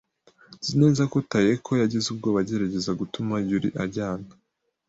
[0.59, 4.29] Nzi neza ko Taeko yagize ubwoba agerageza gutuma Yuri ajyana.